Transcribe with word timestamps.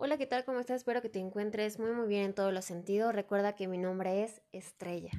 Hola, 0.00 0.16
¿qué 0.16 0.26
tal? 0.26 0.44
¿Cómo 0.44 0.60
estás? 0.60 0.76
Espero 0.76 1.02
que 1.02 1.08
te 1.08 1.18
encuentres 1.18 1.80
muy 1.80 1.90
muy 1.90 2.06
bien 2.06 2.26
en 2.26 2.32
todos 2.32 2.52
los 2.52 2.64
sentidos. 2.64 3.12
Recuerda 3.12 3.56
que 3.56 3.66
mi 3.66 3.78
nombre 3.78 4.22
es 4.22 4.40
Estrella. 4.52 5.10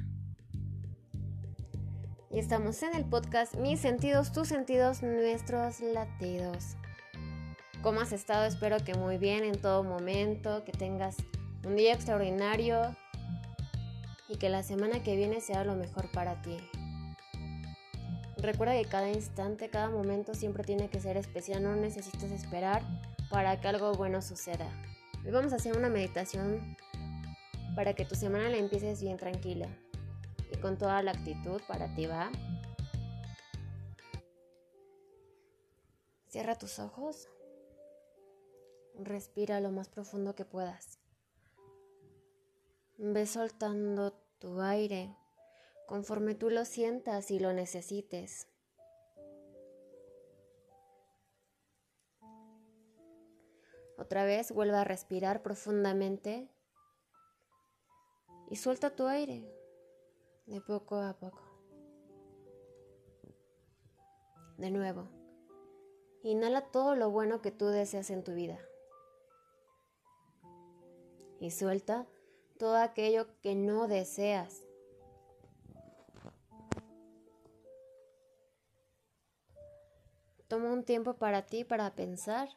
Y 2.31 2.39
estamos 2.39 2.81
en 2.83 2.95
el 2.95 3.03
podcast 3.03 3.55
Mis 3.55 3.81
sentidos, 3.81 4.31
tus 4.31 4.47
sentidos, 4.47 5.03
nuestros 5.03 5.81
latidos. 5.81 6.77
¿Cómo 7.81 7.99
has 7.99 8.13
estado? 8.13 8.45
Espero 8.45 8.77
que 8.77 8.93
muy 8.93 9.17
bien 9.17 9.43
en 9.43 9.59
todo 9.59 9.83
momento, 9.83 10.63
que 10.63 10.71
tengas 10.71 11.17
un 11.65 11.75
día 11.75 11.93
extraordinario 11.93 12.95
y 14.29 14.37
que 14.37 14.47
la 14.47 14.63
semana 14.63 15.03
que 15.03 15.17
viene 15.17 15.41
sea 15.41 15.65
lo 15.65 15.75
mejor 15.75 16.09
para 16.13 16.41
ti. 16.41 16.55
Recuerda 18.37 18.81
que 18.81 18.87
cada 18.87 19.09
instante, 19.09 19.67
cada 19.69 19.89
momento 19.89 20.33
siempre 20.35 20.63
tiene 20.63 20.89
que 20.89 21.01
ser 21.01 21.17
especial, 21.17 21.63
no 21.63 21.75
necesitas 21.75 22.31
esperar 22.31 22.81
para 23.29 23.59
que 23.61 23.67
algo 23.67 23.93
bueno 23.93 24.21
suceda. 24.21 24.67
Hoy 25.23 25.31
vamos 25.31 25.53
a 25.53 25.57
hacer 25.57 25.77
una 25.77 25.89
meditación 25.89 26.75
para 27.75 27.93
que 27.93 28.05
tu 28.05 28.15
semana 28.15 28.49
la 28.49 28.57
empieces 28.57 29.01
bien 29.01 29.17
tranquila 29.17 29.69
y 30.51 30.57
con 30.57 30.77
toda 30.77 31.01
la 31.03 31.11
actitud 31.11 31.61
para 31.67 31.93
ti 31.93 32.07
va. 32.07 32.31
Cierra 36.27 36.55
tus 36.55 36.79
ojos. 36.79 37.27
Respira 38.95 39.59
lo 39.59 39.71
más 39.71 39.89
profundo 39.89 40.35
que 40.35 40.45
puedas. 40.45 40.99
Ve 42.97 43.25
soltando 43.25 44.13
tu 44.39 44.59
aire 44.61 45.15
conforme 45.87 46.35
tú 46.35 46.49
lo 46.49 46.65
sientas 46.65 47.31
y 47.31 47.39
lo 47.39 47.53
necesites. 47.53 48.47
Otra 53.99 54.23
vez 54.23 54.53
vuelve 54.53 54.77
a 54.77 54.85
respirar 54.85 55.41
profundamente 55.41 56.49
y 58.49 58.55
suelta 58.55 58.95
tu 58.95 59.07
aire 59.07 59.53
de 60.45 60.61
poco 60.61 60.95
a 60.95 61.19
poco. 61.19 61.43
De 64.57 64.71
nuevo, 64.71 65.09
inhala 66.23 66.71
todo 66.71 66.95
lo 66.95 67.11
bueno 67.11 67.41
que 67.41 67.51
tú 67.51 67.65
deseas 67.67 68.09
en 68.09 68.23
tu 68.23 68.33
vida. 68.33 68.57
Y 71.41 71.51
suelta 71.51 72.07
todo 72.57 72.77
aquello 72.77 73.27
que 73.41 73.53
no 73.53 73.89
deseas. 73.89 74.63
Toma 80.47 80.71
un 80.71 80.85
tiempo 80.85 81.15
para 81.15 81.45
ti 81.45 81.65
para 81.65 81.95
pensar 81.95 82.49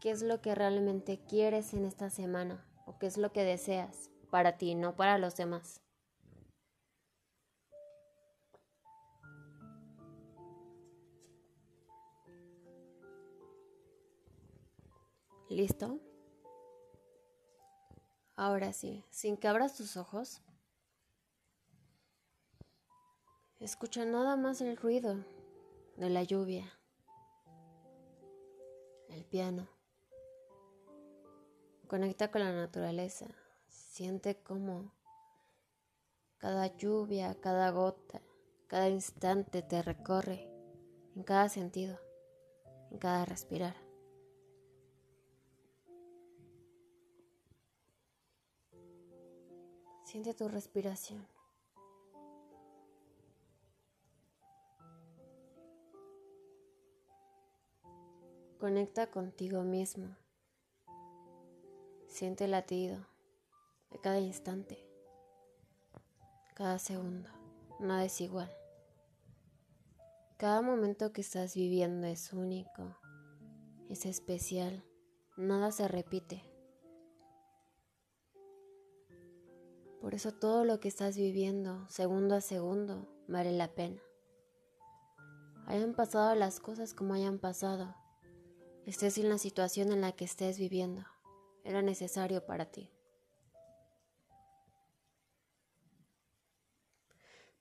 qué 0.00 0.10
es 0.10 0.22
lo 0.22 0.40
que 0.40 0.54
realmente 0.54 1.18
quieres 1.28 1.74
en 1.74 1.84
esta 1.84 2.10
semana 2.10 2.64
o 2.86 2.98
qué 2.98 3.06
es 3.06 3.16
lo 3.16 3.32
que 3.32 3.44
deseas 3.44 4.10
para 4.30 4.58
ti, 4.58 4.74
no 4.74 4.94
para 4.96 5.18
los 5.18 5.36
demás. 5.36 5.80
¿Listo? 15.48 15.98
Ahora 18.36 18.72
sí, 18.72 19.04
sin 19.10 19.36
que 19.36 19.48
abras 19.48 19.76
tus 19.76 19.96
ojos, 19.96 20.42
escucha 23.58 24.04
nada 24.04 24.36
más 24.36 24.60
el 24.60 24.76
ruido 24.76 25.24
de 25.96 26.10
la 26.10 26.22
lluvia, 26.22 26.78
el 29.08 29.24
piano 29.24 29.77
Conecta 31.88 32.30
con 32.30 32.42
la 32.42 32.52
naturaleza. 32.52 33.26
Siente 33.66 34.42
cómo 34.42 34.92
cada 36.36 36.76
lluvia, 36.76 37.34
cada 37.40 37.70
gota, 37.70 38.20
cada 38.66 38.90
instante 38.90 39.62
te 39.62 39.80
recorre 39.80 40.50
en 41.16 41.22
cada 41.22 41.48
sentido, 41.48 41.98
en 42.90 42.98
cada 42.98 43.24
respirar. 43.24 43.74
Siente 50.04 50.34
tu 50.34 50.46
respiración. 50.48 51.26
Conecta 58.58 59.10
contigo 59.10 59.62
mismo. 59.62 60.14
Siente 62.08 62.46
el 62.46 62.52
latido 62.52 63.06
de 63.92 64.00
cada 64.00 64.18
instante, 64.18 64.78
cada 66.54 66.78
segundo. 66.78 67.28
Nada 67.78 68.04
es 68.06 68.20
igual. 68.20 68.50
Cada 70.38 70.62
momento 70.62 71.12
que 71.12 71.20
estás 71.20 71.54
viviendo 71.54 72.06
es 72.06 72.32
único, 72.32 72.96
es 73.88 74.06
especial, 74.06 74.82
nada 75.36 75.70
se 75.70 75.86
repite. 75.86 76.42
Por 80.00 80.14
eso 80.14 80.32
todo 80.32 80.64
lo 80.64 80.80
que 80.80 80.88
estás 80.88 81.16
viviendo, 81.16 81.86
segundo 81.88 82.34
a 82.34 82.40
segundo, 82.40 83.06
vale 83.28 83.52
la 83.52 83.68
pena. 83.68 84.00
Hayan 85.66 85.94
pasado 85.94 86.34
las 86.34 86.58
cosas 86.58 86.94
como 86.94 87.14
hayan 87.14 87.38
pasado, 87.38 87.94
estés 88.86 89.18
en 89.18 89.28
la 89.28 89.38
situación 89.38 89.92
en 89.92 90.00
la 90.00 90.12
que 90.12 90.24
estés 90.24 90.58
viviendo 90.58 91.04
era 91.64 91.82
necesario 91.82 92.44
para 92.44 92.66
ti. 92.66 92.90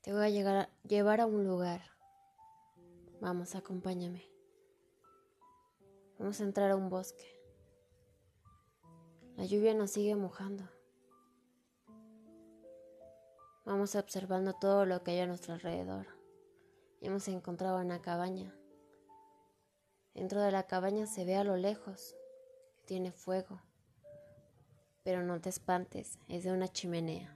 Te 0.01 0.13
voy 0.13 0.23
a 0.23 0.69
llevar 0.83 1.21
a 1.21 1.25
un 1.25 1.45
lugar. 1.45 1.81
Vamos, 3.19 3.55
acompáñame. 3.55 4.23
Vamos 6.17 6.39
a 6.39 6.45
entrar 6.45 6.71
a 6.71 6.75
un 6.75 6.89
bosque. 6.89 7.37
La 9.35 9.45
lluvia 9.45 9.73
nos 9.73 9.91
sigue 9.91 10.15
mojando. 10.15 10.63
Vamos 13.65 13.95
observando 13.95 14.53
todo 14.53 14.85
lo 14.85 15.03
que 15.03 15.11
hay 15.11 15.19
a 15.19 15.27
nuestro 15.27 15.55
alrededor. 15.55 16.07
Hemos 17.01 17.27
encontrado 17.27 17.77
una 17.79 18.01
cabaña. 18.01 18.55
Dentro 20.13 20.41
de 20.41 20.51
la 20.51 20.63
cabaña 20.63 21.05
se 21.05 21.25
ve 21.25 21.35
a 21.35 21.43
lo 21.43 21.57
lejos 21.57 22.15
que 22.77 22.83
tiene 22.85 23.11
fuego 23.11 23.61
pero 25.07 25.23
no 25.23 25.39
te 25.39 25.47
espantes, 25.47 26.19
es 26.27 26.43
de 26.43 26.51
una 26.51 26.67
chimenea. 26.67 27.33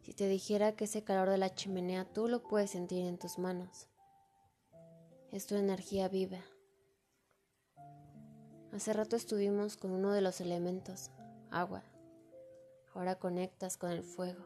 Si 0.00 0.14
te 0.14 0.26
dijera 0.26 0.72
que 0.72 0.86
ese 0.86 1.04
calor 1.04 1.30
de 1.30 1.38
la 1.38 1.54
chimenea 1.54 2.04
tú 2.04 2.26
lo 2.26 2.42
puedes 2.42 2.72
sentir 2.72 3.06
en 3.06 3.20
tus 3.20 3.38
manos, 3.38 3.86
es 5.30 5.46
tu 5.46 5.54
energía 5.54 6.08
viva. 6.08 6.40
Hace 8.72 8.92
rato 8.94 9.14
estuvimos 9.14 9.76
con 9.76 9.92
uno 9.92 10.10
de 10.10 10.22
los 10.22 10.40
elementos, 10.40 11.12
agua. 11.52 11.84
Ahora 12.94 13.20
conectas 13.20 13.76
con 13.76 13.92
el 13.92 14.02
fuego. 14.02 14.44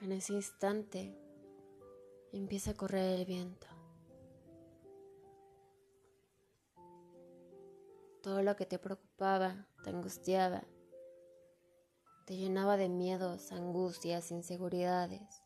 En 0.00 0.12
ese 0.12 0.34
instante 0.34 1.23
empieza 2.38 2.72
a 2.72 2.74
correr 2.74 3.20
el 3.20 3.26
viento. 3.26 3.66
Todo 8.22 8.42
lo 8.42 8.56
que 8.56 8.66
te 8.66 8.78
preocupaba, 8.78 9.68
te 9.84 9.90
angustiaba, 9.90 10.64
te 12.26 12.36
llenaba 12.36 12.76
de 12.76 12.88
miedos, 12.88 13.52
angustias, 13.52 14.30
inseguridades. 14.30 15.42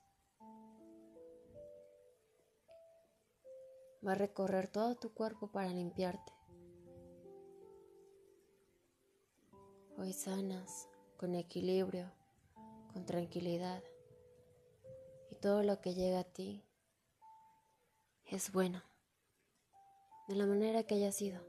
Va 4.06 4.12
a 4.12 4.14
recorrer 4.14 4.68
todo 4.68 4.94
tu 4.94 5.12
cuerpo 5.12 5.48
para 5.48 5.68
limpiarte. 5.70 6.32
Hoy 9.98 10.12
sanas, 10.12 10.88
con 11.16 11.34
equilibrio, 11.34 12.12
con 12.92 13.04
tranquilidad. 13.04 13.82
Y 15.32 15.34
todo 15.34 15.64
lo 15.64 15.80
que 15.80 15.94
llega 15.94 16.20
a 16.20 16.24
ti 16.24 16.64
es 18.30 18.52
bueno, 18.52 18.82
de 20.28 20.34
la 20.34 20.46
manera 20.46 20.82
que 20.82 20.96
haya 20.96 21.12
sido. 21.12 21.40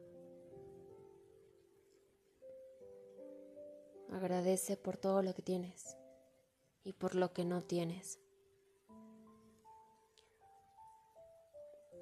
Agradece 4.11 4.77
por 4.77 4.97
todo 4.97 5.21
lo 5.21 5.33
que 5.33 5.41
tienes 5.41 5.97
y 6.83 6.93
por 6.93 7.15
lo 7.15 7.33
que 7.33 7.43
no 7.43 7.61
tienes. 7.61 8.19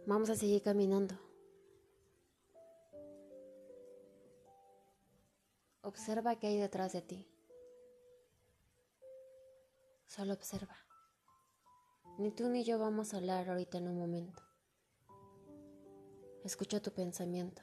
Vamos 0.06 0.30
a 0.30 0.36
seguir 0.36 0.62
caminando. 0.62 1.16
Observa 5.82 6.38
qué 6.38 6.48
hay 6.48 6.58
detrás 6.58 6.94
de 6.94 7.02
ti. 7.02 7.28
Solo 10.06 10.34
observa. 10.34 10.78
Ni 12.20 12.32
tú 12.32 12.48
ni 12.48 12.64
yo 12.64 12.80
vamos 12.80 13.14
a 13.14 13.18
hablar 13.18 13.50
ahorita 13.50 13.80
en 13.80 13.88
un 13.90 13.98
momento. 13.98 14.47
Escucha 16.48 16.80
tu 16.80 16.92
pensamiento. 16.92 17.62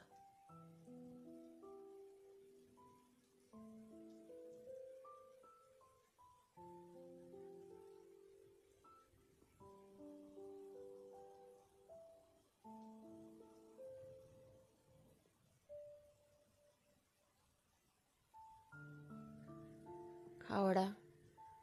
Ahora 20.50 20.94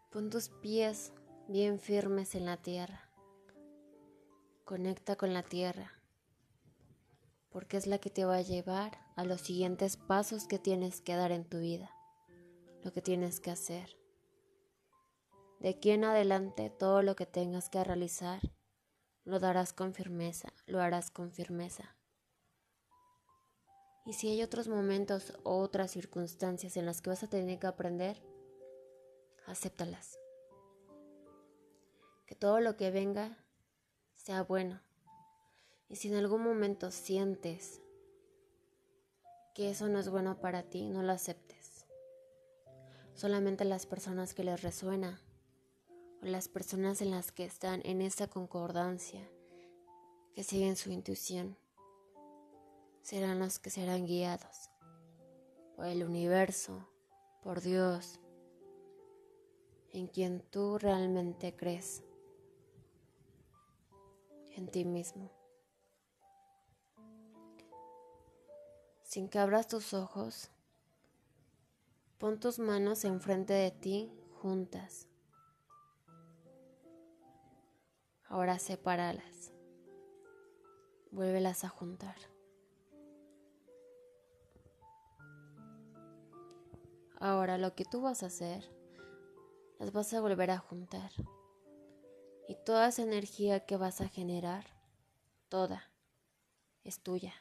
pon 0.09 0.31
tus 0.31 0.49
pies 0.49 1.13
bien 1.47 1.79
firmes 1.79 2.33
en 2.33 2.45
la 2.47 2.57
tierra. 2.57 3.11
Conecta 4.65 5.15
con 5.17 5.35
la 5.35 5.43
tierra, 5.43 6.00
porque 7.51 7.77
es 7.77 7.85
la 7.85 7.99
que 7.99 8.09
te 8.09 8.25
va 8.25 8.37
a 8.37 8.41
llevar 8.41 8.97
a 9.15 9.25
los 9.25 9.41
siguientes 9.41 9.97
pasos 9.97 10.45
que 10.45 10.57
tienes 10.57 11.01
que 11.01 11.15
dar 11.15 11.31
en 11.31 11.45
tu 11.45 11.59
vida, 11.59 11.91
lo 12.83 12.91
que 12.93 13.01
tienes 13.01 13.39
que 13.39 13.51
hacer. 13.51 13.97
De 15.59 15.69
aquí 15.69 15.91
en 15.91 16.05
adelante 16.05 16.69
todo 16.69 17.03
lo 17.03 17.15
que 17.15 17.25
tengas 17.25 17.69
que 17.69 17.83
realizar, 17.83 18.39
lo 19.25 19.39
darás 19.39 19.73
con 19.73 19.93
firmeza, 19.93 20.53
lo 20.65 20.81
harás 20.81 21.11
con 21.11 21.31
firmeza. 21.31 21.95
Y 24.05 24.13
si 24.13 24.29
hay 24.29 24.41
otros 24.41 24.67
momentos 24.67 25.33
o 25.43 25.59
otras 25.59 25.91
circunstancias 25.91 26.75
en 26.77 26.87
las 26.87 27.01
que 27.01 27.11
vas 27.11 27.21
a 27.21 27.29
tener 27.29 27.59
que 27.59 27.67
aprender, 27.67 28.21
acéptalas. 29.45 30.17
Que 32.25 32.33
todo 32.33 32.61
lo 32.61 32.77
que 32.77 32.89
venga 32.89 33.37
sea 34.15 34.41
bueno. 34.41 34.81
Y 35.91 35.97
si 35.97 36.07
en 36.07 36.15
algún 36.15 36.41
momento 36.41 36.89
sientes 36.89 37.81
que 39.53 39.69
eso 39.69 39.89
no 39.89 39.99
es 39.99 40.09
bueno 40.09 40.39
para 40.39 40.63
ti, 40.63 40.87
no 40.87 41.03
lo 41.03 41.11
aceptes. 41.11 41.85
Solamente 43.13 43.65
las 43.65 43.85
personas 43.85 44.33
que 44.33 44.45
les 44.45 44.61
resuena 44.61 45.21
o 46.23 46.27
las 46.27 46.47
personas 46.47 47.01
en 47.01 47.11
las 47.11 47.33
que 47.33 47.43
están 47.43 47.81
en 47.83 48.01
esa 48.01 48.27
concordancia, 48.27 49.19
que 50.33 50.45
siguen 50.45 50.77
su 50.77 50.91
intuición, 50.91 51.57
serán 53.01 53.39
los 53.39 53.59
que 53.59 53.69
serán 53.69 54.05
guiados 54.05 54.69
por 55.75 55.87
el 55.87 56.05
universo, 56.05 56.87
por 57.43 57.59
Dios, 57.59 58.21
en 59.91 60.07
quien 60.07 60.39
tú 60.39 60.77
realmente 60.77 61.53
crees, 61.53 62.01
en 64.55 64.69
ti 64.71 64.85
mismo. 64.85 65.40
Sin 69.11 69.27
que 69.27 69.39
abras 69.39 69.67
tus 69.67 69.93
ojos, 69.93 70.51
pon 72.17 72.39
tus 72.39 72.59
manos 72.59 73.03
enfrente 73.03 73.51
de 73.51 73.69
ti 73.69 74.09
juntas. 74.41 75.05
Ahora 78.29 78.57
sepáralas. 78.57 79.51
Vuélvelas 81.11 81.65
a 81.65 81.67
juntar. 81.67 82.15
Ahora 87.19 87.57
lo 87.57 87.75
que 87.75 87.83
tú 87.83 88.03
vas 88.03 88.23
a 88.23 88.27
hacer 88.27 88.63
las 89.77 89.91
vas 89.91 90.13
a 90.13 90.21
volver 90.21 90.51
a 90.51 90.57
juntar. 90.57 91.11
Y 92.47 92.55
toda 92.63 92.87
esa 92.87 93.01
energía 93.01 93.65
que 93.65 93.75
vas 93.75 93.99
a 93.99 94.07
generar, 94.07 94.67
toda, 95.49 95.91
es 96.85 97.03
tuya. 97.03 97.33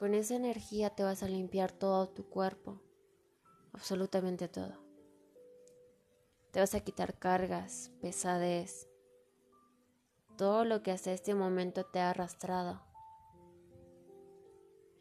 Con 0.00 0.14
esa 0.14 0.34
energía 0.34 0.88
te 0.88 1.02
vas 1.02 1.22
a 1.22 1.28
limpiar 1.28 1.72
todo 1.72 2.08
tu 2.08 2.26
cuerpo, 2.26 2.80
absolutamente 3.74 4.48
todo. 4.48 4.72
Te 6.52 6.60
vas 6.60 6.74
a 6.74 6.80
quitar 6.80 7.18
cargas, 7.18 7.92
pesadez, 8.00 8.88
todo 10.38 10.64
lo 10.64 10.82
que 10.82 10.90
hasta 10.90 11.12
este 11.12 11.34
momento 11.34 11.84
te 11.84 11.98
ha 12.00 12.08
arrastrado 12.08 12.80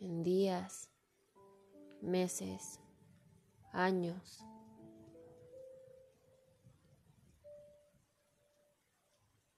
en 0.01 0.21
días, 0.21 0.89
meses, 2.01 2.81
años. 3.71 4.43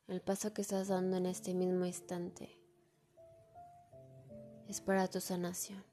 El 0.07 0.21
paso 0.21 0.53
que 0.53 0.61
estás 0.61 0.89
dando 0.89 1.17
en 1.17 1.25
este 1.25 1.55
mismo 1.55 1.87
instante 1.87 2.60
es 4.71 4.79
para 4.79 5.09
tu 5.09 5.19
sanación. 5.19 5.83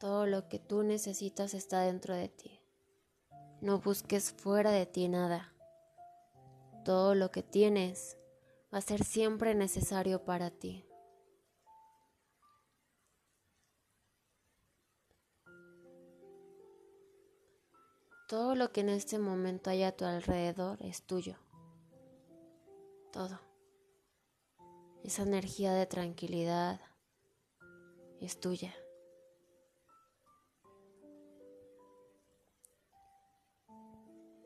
Todo 0.00 0.26
lo 0.26 0.48
que 0.48 0.58
tú 0.58 0.82
necesitas 0.82 1.54
está 1.54 1.82
dentro 1.82 2.14
de 2.14 2.28
ti. 2.28 2.60
No 3.60 3.78
busques 3.78 4.32
fuera 4.32 4.72
de 4.72 4.86
ti 4.86 5.08
nada. 5.08 5.52
Todo 6.84 7.14
lo 7.14 7.30
que 7.30 7.44
tienes 7.44 8.16
va 8.74 8.78
a 8.78 8.80
ser 8.80 9.04
siempre 9.04 9.54
necesario 9.54 10.24
para 10.24 10.50
ti. 10.50 10.84
Todo 18.26 18.56
lo 18.56 18.72
que 18.72 18.80
en 18.80 18.88
este 18.88 19.20
momento 19.20 19.70
hay 19.70 19.84
a 19.84 19.96
tu 19.96 20.04
alrededor 20.04 20.82
es 20.82 21.02
tuyo. 21.04 21.36
Todo. 23.12 23.47
Esa 25.04 25.22
energía 25.22 25.72
de 25.72 25.86
tranquilidad 25.86 26.80
es 28.20 28.38
tuya. 28.40 28.74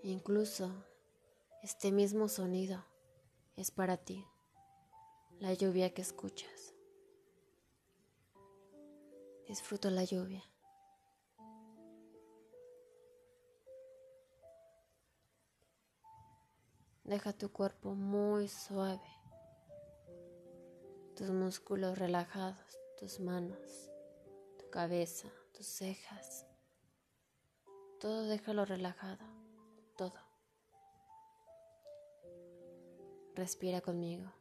Incluso 0.05 0.85
este 1.63 1.93
mismo 1.93 2.29
sonido 2.29 2.85
es 3.55 3.71
para 3.71 3.97
ti, 3.97 4.27
la 5.39 5.55
lluvia 5.55 5.95
que 5.95 6.03
escuchas. 6.03 6.75
Disfruta 9.47 9.91
la 9.91 10.03
lluvia. 10.03 10.43
Deja 17.05 17.33
tu 17.33 17.53
cuerpo 17.53 17.95
muy 17.95 18.49
suave, 18.49 19.07
tus 21.23 21.31
músculos 21.31 21.99
relajados, 21.99 22.81
tus 22.99 23.21
manos, 23.21 23.93
tu 24.59 24.69
cabeza, 24.71 25.29
tus 25.53 25.65
cejas. 25.65 26.45
Todo 28.01 28.25
déjalo 28.25 28.65
relajado, 28.65 29.25
todo. 29.97 30.19
Respira 33.37 33.81
conmigo, 33.81 34.33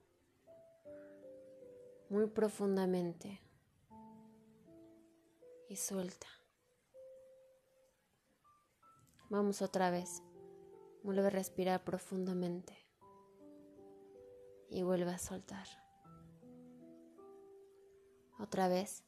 muy 2.10 2.26
profundamente 2.26 3.40
y 5.70 5.76
suelta. 5.76 6.26
Vamos 9.30 9.62
otra 9.62 9.92
vez. 9.92 10.24
Vuelve 11.04 11.28
a 11.28 11.30
respirar 11.30 11.84
profundamente 11.84 12.76
y 14.72 14.82
vuelve 14.82 15.12
a 15.12 15.20
soltar. 15.20 15.81
Otra 18.42 18.68
vez, 18.68 19.04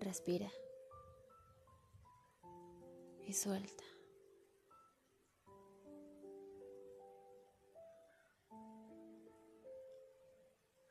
respira 0.00 0.50
y 3.26 3.34
suelta. 3.34 3.84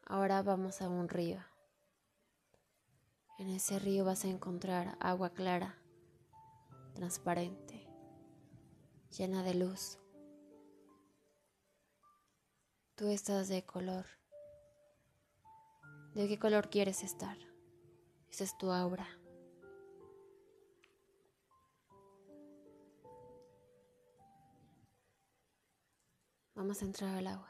Ahora 0.06 0.44
vamos 0.44 0.82
a 0.84 0.90
un 0.90 1.10
río. 1.10 1.40
En 3.40 3.50
ese 3.50 3.80
río 3.80 4.06
vas 4.06 4.26
a 4.26 4.28
encontrar 4.28 4.96
agua 5.00 5.32
clara, 5.32 5.82
transparente, 6.94 7.88
llena 9.18 9.42
de 9.42 9.56
luz. 9.56 9.98
Tú 12.94 13.08
estás 13.08 13.48
de 13.48 13.66
color. 13.66 14.06
¿De 16.14 16.28
qué 16.28 16.38
color 16.38 16.70
quieres 16.70 17.02
estar? 17.02 17.51
Esa 18.32 18.46
es 18.46 18.58
tu 18.58 18.72
aura. 18.72 19.08
Vamos 26.56 26.82
a 26.82 26.86
entrar 26.86 27.18
al 27.18 27.28
agua. 27.28 27.50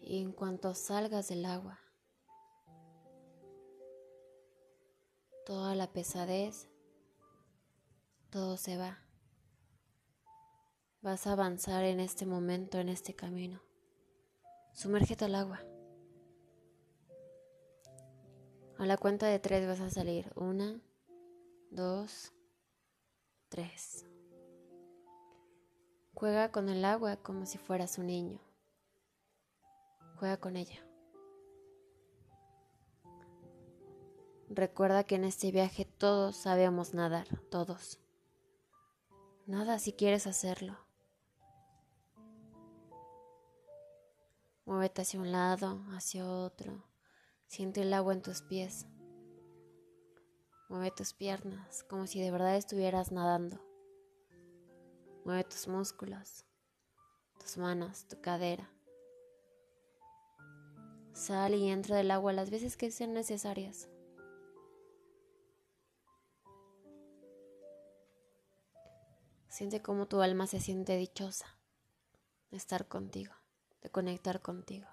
Y 0.00 0.20
en 0.20 0.32
cuanto 0.32 0.74
salgas 0.74 1.28
del 1.28 1.46
agua, 1.46 1.78
toda 5.46 5.74
la 5.74 5.92
pesadez, 5.92 6.68
todo 8.30 8.56
se 8.56 8.76
va. 8.76 8.98
Vas 11.00 11.26
a 11.26 11.32
avanzar 11.32 11.84
en 11.84 12.00
este 12.00 12.26
momento, 12.26 12.78
en 12.78 12.88
este 12.88 13.14
camino. 13.14 13.62
Sumérgete 14.72 15.24
al 15.24 15.36
agua. 15.36 15.71
A 18.82 18.84
la 18.84 18.96
cuenta 18.96 19.28
de 19.28 19.38
tres 19.38 19.64
vas 19.64 19.78
a 19.78 19.90
salir. 19.90 20.32
Una, 20.34 20.80
dos, 21.70 22.32
tres. 23.48 24.04
Juega 26.14 26.50
con 26.50 26.68
el 26.68 26.84
agua 26.84 27.14
como 27.14 27.46
si 27.46 27.58
fueras 27.58 27.98
un 27.98 28.08
niño. 28.08 28.40
Juega 30.18 30.36
con 30.38 30.56
ella. 30.56 30.84
Recuerda 34.48 35.04
que 35.04 35.14
en 35.14 35.26
este 35.26 35.52
viaje 35.52 35.84
todos 35.84 36.34
sabemos 36.34 36.92
nadar, 36.92 37.28
todos. 37.52 38.00
Nada 39.46 39.78
si 39.78 39.92
quieres 39.92 40.26
hacerlo. 40.26 40.76
Muévete 44.64 45.02
hacia 45.02 45.20
un 45.20 45.30
lado, 45.30 45.84
hacia 45.92 46.28
otro. 46.28 46.91
Siente 47.52 47.82
el 47.82 47.92
agua 47.92 48.14
en 48.14 48.22
tus 48.22 48.40
pies. 48.40 48.86
Mueve 50.70 50.90
tus 50.90 51.12
piernas 51.12 51.84
como 51.84 52.06
si 52.06 52.18
de 52.18 52.30
verdad 52.30 52.56
estuvieras 52.56 53.12
nadando. 53.12 53.60
Mueve 55.26 55.44
tus 55.44 55.68
músculos, 55.68 56.46
tus 57.38 57.58
manos, 57.58 58.08
tu 58.08 58.18
cadera. 58.22 58.70
Sal 61.12 61.54
y 61.54 61.68
entra 61.68 61.98
del 61.98 62.10
agua 62.10 62.32
las 62.32 62.48
veces 62.48 62.78
que 62.78 62.90
sean 62.90 63.12
necesarias. 63.12 63.90
Siente 69.50 69.82
cómo 69.82 70.08
tu 70.08 70.22
alma 70.22 70.46
se 70.46 70.58
siente 70.58 70.96
dichosa 70.96 71.58
de 72.50 72.56
estar 72.56 72.88
contigo, 72.88 73.34
de 73.82 73.90
conectar 73.90 74.40
contigo. 74.40 74.88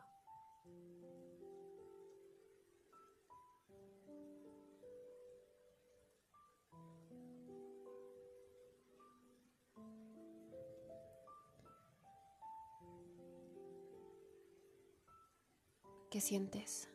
¿Qué 16.09 16.21
sientes? 16.21 16.89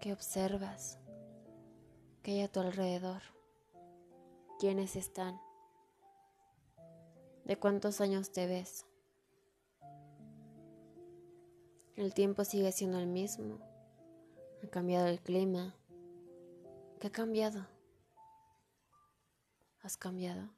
¿Qué 0.00 0.14
observas? 0.14 0.98
¿Qué 2.22 2.30
hay 2.30 2.40
a 2.40 2.48
tu 2.48 2.60
alrededor? 2.60 3.20
¿Quiénes 4.58 4.96
están? 4.96 5.38
¿De 7.44 7.58
cuántos 7.58 8.00
años 8.00 8.32
te 8.32 8.46
ves? 8.46 8.86
El 11.96 12.14
tiempo 12.14 12.46
sigue 12.46 12.72
siendo 12.72 12.98
el 12.98 13.06
mismo. 13.06 13.58
Ha 14.64 14.68
cambiado 14.68 15.06
el 15.08 15.20
clima. 15.20 15.74
¿Qué 16.98 17.08
ha 17.08 17.12
cambiado? 17.12 17.79
¿Has 19.82 19.96
cambiado? 19.96 20.48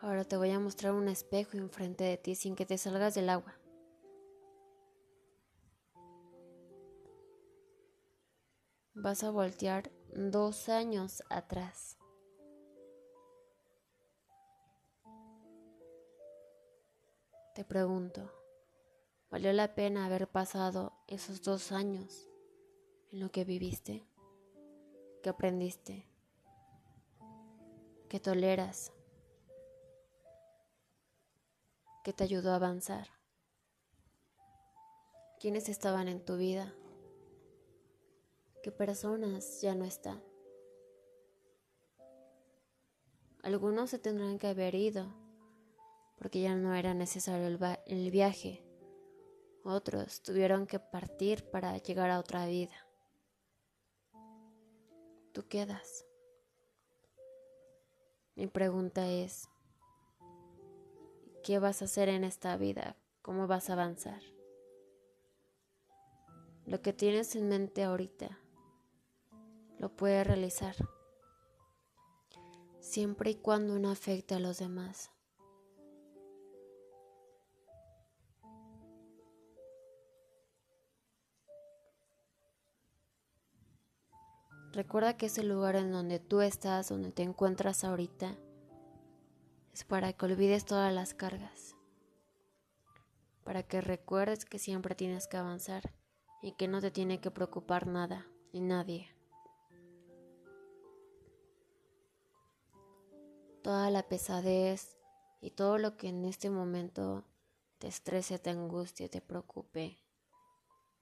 Ahora 0.00 0.24
te 0.24 0.36
voy 0.36 0.50
a 0.50 0.60
mostrar 0.60 0.92
un 0.92 1.08
espejo 1.08 1.56
enfrente 1.56 2.04
de 2.04 2.16
ti 2.16 2.34
sin 2.34 2.54
que 2.56 2.66
te 2.66 2.78
salgas 2.78 3.14
del 3.14 3.28
agua. 3.28 3.56
vas 9.06 9.22
a 9.22 9.30
voltear 9.30 9.92
dos 10.14 10.68
años 10.68 11.22
atrás. 11.28 11.98
Te 17.54 17.64
pregunto, 17.64 18.28
¿valió 19.30 19.52
la 19.52 19.74
pena 19.74 20.06
haber 20.06 20.28
pasado 20.28 20.92
esos 21.06 21.42
dos 21.42 21.72
años 21.72 22.26
en 23.12 23.20
lo 23.20 23.30
que 23.30 23.44
viviste? 23.44 24.15
¿Qué 25.26 25.30
aprendiste? 25.30 26.06
¿Qué 28.08 28.20
toleras? 28.20 28.92
¿Qué 32.04 32.12
te 32.12 32.22
ayudó 32.22 32.52
a 32.52 32.54
avanzar? 32.54 33.08
¿Quiénes 35.40 35.68
estaban 35.68 36.06
en 36.06 36.24
tu 36.24 36.36
vida? 36.36 36.72
personas 38.78 39.60
ya 39.62 39.74
no 39.74 39.84
están. 39.84 40.22
Algunos 43.42 43.90
se 43.90 43.98
tendrán 43.98 44.38
que 44.38 44.46
haber 44.46 44.76
ido 44.76 45.12
porque 46.18 46.40
ya 46.40 46.54
no 46.54 46.72
era 46.72 46.94
necesario 46.94 47.48
el, 47.48 47.58
el 47.86 48.12
viaje. 48.12 48.64
Otros 49.64 50.22
tuvieron 50.22 50.68
que 50.68 50.78
partir 50.78 51.50
para 51.50 51.76
llegar 51.78 52.10
a 52.10 52.20
otra 52.20 52.46
vida. 52.46 52.85
Tú 55.36 55.46
quedas. 55.48 56.06
Mi 58.36 58.46
pregunta 58.46 59.06
es, 59.06 59.50
¿qué 61.44 61.58
vas 61.58 61.82
a 61.82 61.84
hacer 61.84 62.08
en 62.08 62.24
esta 62.24 62.56
vida? 62.56 62.96
¿Cómo 63.20 63.46
vas 63.46 63.68
a 63.68 63.74
avanzar? 63.74 64.22
Lo 66.64 66.80
que 66.80 66.94
tienes 66.94 67.36
en 67.36 67.50
mente 67.50 67.84
ahorita 67.84 68.38
lo 69.78 69.94
puede 69.94 70.24
realizar, 70.24 70.74
siempre 72.80 73.32
y 73.32 73.34
cuando 73.34 73.78
no 73.78 73.90
afecte 73.90 74.36
a 74.36 74.40
los 74.40 74.58
demás. 74.58 75.10
Recuerda 84.76 85.16
que 85.16 85.24
ese 85.24 85.42
lugar 85.42 85.74
en 85.74 85.90
donde 85.90 86.18
tú 86.18 86.42
estás, 86.42 86.90
donde 86.90 87.10
te 87.10 87.22
encuentras 87.22 87.82
ahorita, 87.82 88.36
es 89.72 89.84
para 89.84 90.12
que 90.12 90.26
olvides 90.26 90.66
todas 90.66 90.92
las 90.92 91.14
cargas, 91.14 91.74
para 93.42 93.62
que 93.62 93.80
recuerdes 93.80 94.44
que 94.44 94.58
siempre 94.58 94.94
tienes 94.94 95.28
que 95.28 95.38
avanzar 95.38 95.94
y 96.42 96.52
que 96.52 96.68
no 96.68 96.82
te 96.82 96.90
tiene 96.90 97.22
que 97.22 97.30
preocupar 97.30 97.86
nada 97.86 98.26
ni 98.52 98.60
nadie. 98.60 99.08
toda 103.62 103.90
la 103.90 104.02
pesadez 104.06 104.98
y 105.40 105.52
todo 105.52 105.78
lo 105.78 105.96
que 105.96 106.08
en 106.08 106.26
este 106.26 106.50
momento 106.50 107.24
te 107.78 107.88
estrese, 107.88 108.38
te 108.38 108.50
angustie, 108.50 109.08
te 109.08 109.22
preocupe. 109.22 109.98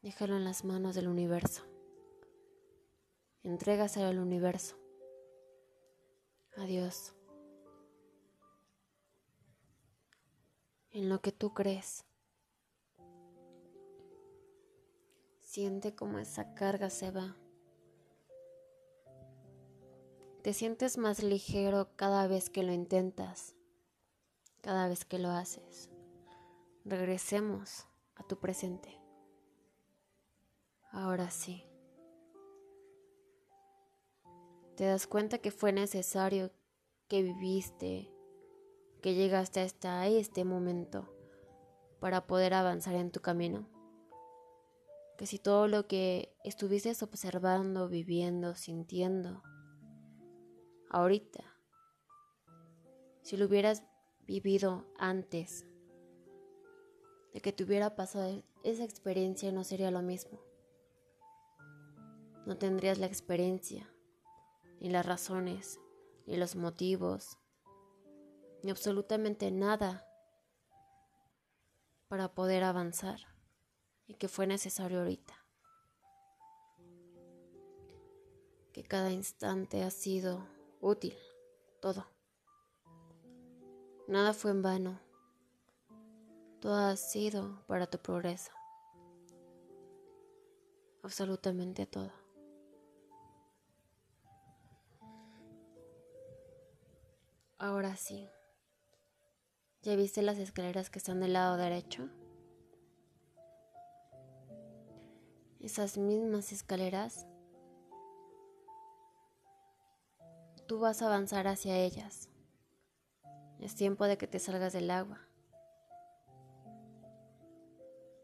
Déjalo 0.01 0.37
en 0.37 0.45
las 0.45 0.65
manos 0.65 0.95
del 0.95 1.09
universo. 1.09 1.74
Entrégaselo 3.45 4.07
al 4.07 4.19
universo. 4.19 4.77
Adiós. 6.57 7.15
En 10.93 11.11
lo 11.11 11.21
que 11.21 11.31
tú 11.31 11.53
crees. 11.53 12.07
Siente 15.41 15.95
como 15.95 16.19
esa 16.19 16.55
carga 16.55 16.89
se 16.89 17.11
va. 17.11 17.37
Te 20.43 20.55
sientes 20.55 20.97
más 20.97 21.23
ligero 21.23 21.91
cada 21.97 22.27
vez 22.27 22.49
que 22.49 22.63
lo 22.63 22.73
intentas, 22.73 23.55
cada 24.63 24.89
vez 24.89 25.05
que 25.05 25.19
lo 25.19 25.29
haces. 25.29 25.91
Regresemos 26.87 27.87
a 28.15 28.23
tu 28.23 28.39
presente. 28.39 28.99
Ahora 30.93 31.31
sí. 31.31 31.65
Te 34.77 34.85
das 34.85 35.07
cuenta 35.07 35.39
que 35.39 35.53
fue 35.53 35.73
necesario 35.73 36.51
que 37.07 37.23
viviste, 37.23 38.11
que 39.03 39.15
llegaste 39.15 39.61
hasta 39.61 40.09
este 40.09 40.45
momento 40.45 41.09
para 42.01 42.27
poder 42.27 42.55
avanzar 42.55 42.97
en 42.97 43.13
tu 43.13 43.21
camino. 43.21 43.69
Que 45.17 45.27
si 45.27 45.39
todo 45.39 45.69
lo 45.69 45.87
que 45.87 46.37
estuviste 46.43 46.93
observando, 47.05 47.89
viviendo, 47.89 48.57
sintiendo, 48.57 49.45
ahorita. 50.91 51.45
Si 53.23 53.37
lo 53.37 53.47
hubieras 53.47 53.85
vivido 54.27 54.87
antes 54.99 55.65
de 57.33 57.41
que 57.41 57.53
te 57.53 57.63
hubiera 57.63 57.95
pasado 57.95 58.43
esa 58.65 58.83
experiencia, 58.83 59.53
no 59.53 59.63
sería 59.63 59.93
lo 59.93 60.03
mismo. 60.03 60.41
No 62.45 62.59
tendrías 62.59 62.99
la 62.99 63.07
experiencia, 63.07 63.94
ni 64.85 64.91
las 64.91 65.07
razones, 65.07 65.81
ni 66.27 66.37
los 66.37 66.57
motivos, 66.57 67.39
ni 68.63 68.71
absolutamente 68.71 69.51
nada 69.51 70.07
para 72.07 72.35
poder 72.35 72.65
avanzar 72.65 73.19
y 74.07 74.13
que 74.17 74.29
fue 74.29 74.47
necesario 74.47 74.99
ahorita. 74.99 75.35
Que 78.75 78.83
cada 78.83 79.11
instante 79.11 79.83
ha 79.83 79.91
sido 79.91 80.47
útil, 80.83 81.17
todo. 81.81 82.05
Nada 84.07 84.35
fue 84.35 84.51
en 84.51 84.61
vano. 84.61 85.01
Todo 86.61 86.75
ha 86.75 86.97
sido 86.97 87.65
para 87.69 87.87
tu 87.87 87.97
progreso. 87.97 88.53
Absolutamente 91.03 91.87
todo. 91.87 92.24
Ahora 97.65 97.97
sí. 97.97 98.29
¿Ya 99.81 99.97
viste 99.97 100.21
las 100.21 100.37
escaleras 100.37 100.91
que 100.91 100.99
están 100.99 101.21
del 101.21 101.33
lado 101.33 101.57
derecho? 101.57 102.11
Esas 105.61 105.97
mismas 105.97 106.53
escaleras, 106.53 107.27
tú 110.67 110.79
vas 110.79 111.01
a 111.01 111.07
avanzar 111.07 111.49
hacia 111.49 111.79
ellas. 111.79 112.29
Es 113.61 113.75
tiempo 113.75 114.05
de 114.05 114.19
que 114.19 114.27
te 114.27 114.41
salgas 114.41 114.75
del 114.75 114.91
agua. 114.91 115.21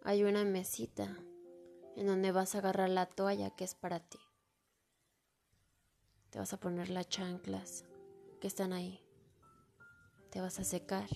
Hay 0.05 0.23
una 0.23 0.45
mesita 0.45 1.17
en 1.97 2.07
donde 2.07 2.31
vas 2.31 2.55
a 2.55 2.59
agarrar 2.59 2.91
la 2.91 3.07
toalla 3.07 3.49
que 3.49 3.65
es 3.65 3.75
para 3.75 4.01
ti. 4.01 4.19
Te 6.29 6.39
vas 6.39 6.53
a 6.53 6.61
poner 6.61 6.91
las 6.91 7.09
chanclas 7.09 7.87
que 8.39 8.47
están 8.47 8.75
ahí. 8.75 9.03
Te 10.31 10.41
vas 10.41 10.59
a 10.61 10.65
secar. 10.65 11.09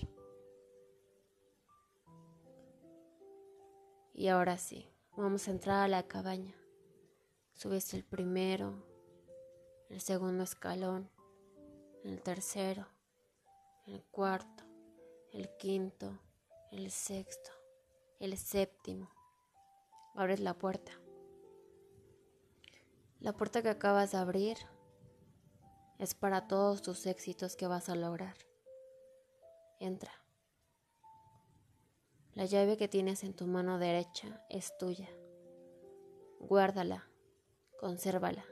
Y 4.13 4.27
ahora 4.27 4.57
sí, 4.57 4.89
vamos 5.15 5.47
a 5.47 5.51
entrar 5.51 5.83
a 5.83 5.87
la 5.87 6.03
cabaña. 6.03 6.53
Subes 7.53 7.93
el 7.93 8.03
primero, 8.03 8.73
el 9.89 10.01
segundo 10.01 10.43
escalón, 10.43 11.09
el 12.03 12.21
tercero, 12.21 12.87
el 13.87 14.03
cuarto, 14.03 14.63
el 15.31 15.49
quinto, 15.57 16.19
el 16.71 16.91
sexto, 16.91 17.51
el 18.19 18.37
séptimo. 18.37 19.09
Abres 20.15 20.39
la 20.39 20.53
puerta. 20.53 20.91
La 23.19 23.33
puerta 23.33 23.61
que 23.61 23.69
acabas 23.69 24.11
de 24.11 24.17
abrir 24.17 24.57
es 25.99 26.13
para 26.13 26.47
todos 26.47 26.81
tus 26.81 27.05
éxitos 27.05 27.55
que 27.55 27.67
vas 27.67 27.89
a 27.89 27.95
lograr. 27.95 28.35
Entra. 29.79 30.11
La 32.33 32.45
llave 32.45 32.77
que 32.77 32.87
tienes 32.87 33.23
en 33.23 33.33
tu 33.33 33.45
mano 33.45 33.77
derecha 33.77 34.41
es 34.49 34.77
tuya. 34.77 35.09
Guárdala, 36.39 37.09
consérvala, 37.79 38.45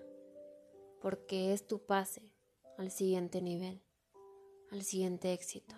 porque 1.01 1.53
es 1.53 1.65
tu 1.65 1.85
pase 1.85 2.29
al 2.77 2.91
siguiente 2.91 3.41
nivel, 3.41 3.81
al 4.71 4.83
siguiente 4.83 5.31
éxito. 5.31 5.75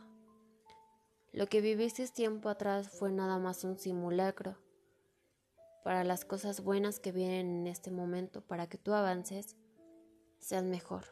Lo 1.32 1.48
que 1.48 1.62
viviste 1.62 2.08
tiempo 2.08 2.50
atrás 2.50 2.90
fue 2.90 3.12
nada 3.12 3.38
más 3.38 3.64
un 3.64 3.78
simulacro 3.78 4.58
para 5.84 6.04
las 6.04 6.26
cosas 6.26 6.64
buenas 6.64 7.00
que 7.00 7.12
vienen 7.12 7.62
en 7.62 7.68
este 7.68 7.92
momento, 7.92 8.42
para 8.42 8.68
que 8.68 8.80
tú 8.80 8.94
avances, 8.94 9.56
seas 10.40 10.64
mejor. 10.64 11.06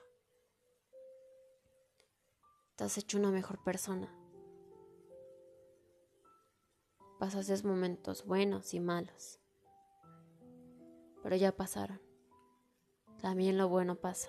Te 2.76 2.84
has 2.86 2.98
hecho 2.98 3.19
una 3.19 3.30
mejor 3.30 3.63
persona 3.63 4.22
Pasaste 7.23 7.65
momentos 7.65 8.25
buenos 8.25 8.73
y 8.73 8.81
malos, 8.81 9.39
pero 11.21 11.38
ya 11.38 11.55
pasaron. 11.55 12.01
También 13.21 13.57
lo 13.57 13.69
bueno 13.69 13.95
pasa. 13.95 14.27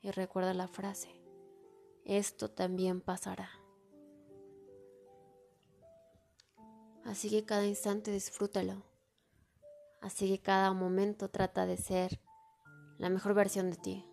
Y 0.00 0.10
recuerda 0.10 0.54
la 0.54 0.66
frase, 0.66 1.22
esto 2.04 2.50
también 2.50 3.00
pasará. 3.00 3.48
Así 7.04 7.30
que 7.30 7.44
cada 7.44 7.64
instante 7.64 8.10
disfrútalo. 8.10 8.82
Así 10.00 10.28
que 10.28 10.42
cada 10.42 10.72
momento 10.72 11.30
trata 11.30 11.64
de 11.64 11.76
ser 11.76 12.20
la 12.98 13.08
mejor 13.08 13.34
versión 13.34 13.70
de 13.70 13.76
ti. 13.76 14.04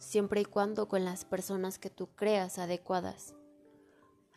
Siempre 0.00 0.40
y 0.40 0.44
cuando 0.44 0.88
con 0.88 1.04
las 1.04 1.24
personas 1.24 1.78
que 1.78 1.88
tú 1.88 2.08
creas 2.16 2.58
adecuadas 2.58 3.37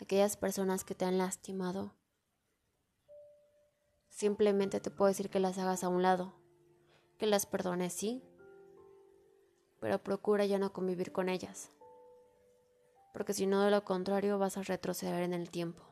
aquellas 0.01 0.35
personas 0.35 0.83
que 0.83 0.95
te 0.95 1.05
han 1.05 1.17
lastimado, 1.17 1.93
simplemente 4.09 4.79
te 4.79 4.89
puedo 4.89 5.09
decir 5.09 5.29
que 5.29 5.39
las 5.39 5.59
hagas 5.59 5.83
a 5.83 5.89
un 5.89 6.01
lado, 6.01 6.33
que 7.19 7.27
las 7.27 7.45
perdones, 7.45 7.93
sí, 7.93 8.23
pero 9.79 10.03
procura 10.03 10.45
ya 10.45 10.57
no 10.57 10.73
convivir 10.73 11.11
con 11.11 11.29
ellas, 11.29 11.71
porque 13.13 13.33
si 13.33 13.45
no 13.45 13.61
de 13.61 13.71
lo 13.71 13.85
contrario 13.85 14.39
vas 14.39 14.57
a 14.57 14.63
retroceder 14.63 15.21
en 15.21 15.33
el 15.33 15.51
tiempo. 15.51 15.83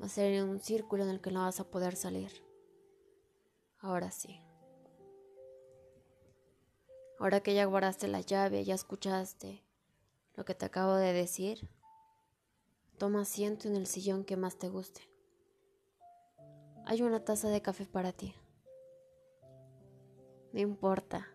Va 0.00 0.06
a 0.06 0.08
ser 0.08 0.42
un 0.42 0.60
círculo 0.60 1.04
en 1.04 1.10
el 1.10 1.20
que 1.20 1.30
no 1.30 1.42
vas 1.42 1.60
a 1.60 1.70
poder 1.70 1.94
salir. 1.94 2.44
Ahora 3.78 4.10
sí. 4.10 4.40
Ahora 7.20 7.40
que 7.40 7.54
ya 7.54 7.64
guardaste 7.66 8.08
la 8.08 8.20
llave, 8.20 8.64
ya 8.64 8.74
escuchaste 8.74 9.62
lo 10.34 10.44
que 10.44 10.54
te 10.54 10.66
acabo 10.66 10.94
de 10.94 11.12
decir, 11.12 11.68
toma 12.98 13.22
asiento 13.22 13.68
en 13.68 13.76
el 13.76 13.86
sillón 13.86 14.24
que 14.24 14.36
más 14.36 14.56
te 14.58 14.68
guste. 14.68 15.02
Hay 16.84 17.02
una 17.02 17.24
taza 17.24 17.48
de 17.48 17.62
café 17.62 17.86
para 17.86 18.12
ti. 18.12 18.34
No 20.52 20.60
importa. 20.60 21.28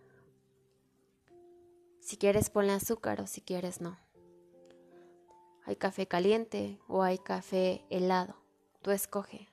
Si 1.99 2.17
quieres 2.17 2.49
ponle 2.49 2.73
azúcar 2.73 3.21
o 3.21 3.27
si 3.27 3.41
quieres 3.41 3.81
no. 3.81 3.97
Hay 5.65 5.75
café 5.75 6.07
caliente 6.07 6.79
o 6.88 7.03
hay 7.03 7.17
café 7.17 7.86
helado. 7.89 8.36
Tú 8.81 8.91
escoge. 8.91 9.49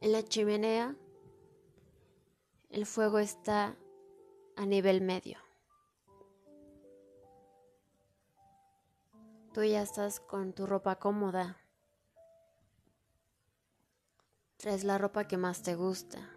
En 0.00 0.10
la 0.10 0.24
chimenea 0.24 0.96
el 2.70 2.86
fuego 2.86 3.18
está 3.18 3.76
a 4.56 4.66
nivel 4.66 5.02
medio. 5.02 5.38
Tú 9.52 9.62
ya 9.62 9.82
estás 9.82 10.18
con 10.18 10.54
tu 10.54 10.64
ropa 10.64 10.98
cómoda. 10.98 11.58
Traes 14.56 14.82
la 14.82 14.96
ropa 14.96 15.28
que 15.28 15.36
más 15.36 15.62
te 15.62 15.74
gusta. 15.74 16.30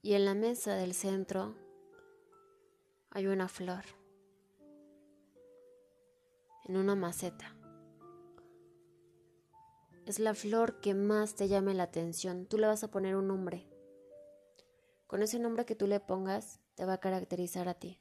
Y 0.00 0.14
en 0.14 0.24
la 0.24 0.32
mesa 0.32 0.74
del 0.76 0.94
centro 0.94 1.54
hay 3.10 3.26
una 3.26 3.48
flor. 3.48 3.84
En 6.64 6.78
una 6.78 6.94
maceta. 6.94 7.54
Es 10.06 10.18
la 10.18 10.32
flor 10.32 10.80
que 10.80 10.94
más 10.94 11.34
te 11.34 11.48
llame 11.48 11.74
la 11.74 11.82
atención. 11.82 12.46
Tú 12.46 12.56
le 12.56 12.68
vas 12.68 12.82
a 12.84 12.90
poner 12.90 13.16
un 13.16 13.28
nombre. 13.28 13.68
Con 15.06 15.22
ese 15.22 15.38
nombre 15.38 15.66
que 15.66 15.74
tú 15.74 15.86
le 15.86 16.00
pongas, 16.00 16.60
te 16.74 16.86
va 16.86 16.94
a 16.94 17.00
caracterizar 17.00 17.68
a 17.68 17.74
ti. 17.74 18.00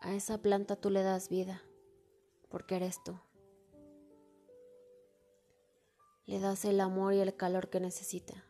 A 0.00 0.14
esa 0.14 0.38
planta 0.38 0.76
tú 0.76 0.90
le 0.90 1.02
das 1.02 1.28
vida, 1.28 1.60
porque 2.50 2.76
eres 2.76 3.02
tú. 3.02 3.18
Le 6.24 6.38
das 6.38 6.64
el 6.64 6.80
amor 6.80 7.14
y 7.14 7.18
el 7.18 7.34
calor 7.34 7.68
que 7.68 7.80
necesita. 7.80 8.44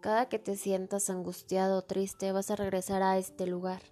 Cada 0.00 0.28
que 0.28 0.40
te 0.40 0.56
sientas 0.56 1.10
angustiado 1.10 1.78
o 1.78 1.82
triste 1.82 2.32
vas 2.32 2.50
a 2.50 2.56
regresar 2.56 3.02
a 3.02 3.18
este 3.18 3.46
lugar. 3.46 3.82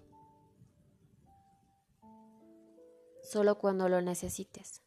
Solo 3.23 3.57
cuando 3.57 3.87
lo 3.87 4.01
necesites. 4.01 4.81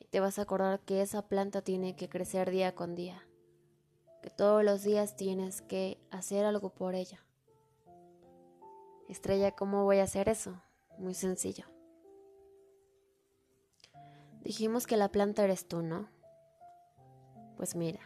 Y 0.00 0.06
te 0.06 0.20
vas 0.20 0.38
a 0.38 0.42
acordar 0.42 0.80
que 0.80 1.00
esa 1.00 1.28
planta 1.28 1.62
tiene 1.62 1.96
que 1.96 2.10
crecer 2.10 2.50
día 2.50 2.74
con 2.74 2.94
día 2.94 3.25
todos 4.30 4.64
los 4.64 4.82
días 4.82 5.16
tienes 5.16 5.62
que 5.62 5.98
hacer 6.10 6.44
algo 6.44 6.70
por 6.70 6.94
ella. 6.94 7.24
Estrella, 9.08 9.52
¿cómo 9.52 9.84
voy 9.84 9.98
a 9.98 10.04
hacer 10.04 10.28
eso? 10.28 10.60
Muy 10.98 11.14
sencillo. 11.14 11.64
Dijimos 14.42 14.86
que 14.86 14.96
la 14.96 15.10
planta 15.10 15.44
eres 15.44 15.66
tú, 15.66 15.82
¿no? 15.82 16.08
Pues 17.56 17.74
mira, 17.74 18.00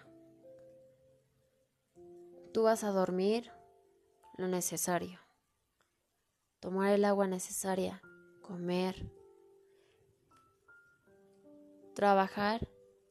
tú 2.52 2.64
vas 2.64 2.84
a 2.84 2.90
dormir 2.90 3.50
lo 4.36 4.48
necesario, 4.48 5.18
tomar 6.60 6.92
el 6.92 7.04
agua 7.04 7.26
necesaria, 7.26 8.00
comer, 8.42 9.10
Trabajar 11.94 12.66